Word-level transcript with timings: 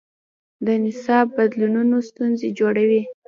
د 0.65 0.67
نصاب 0.83 1.25
بدلونونه 1.37 1.95
ستونزې 2.09 2.49
جوړوي. 2.59 3.01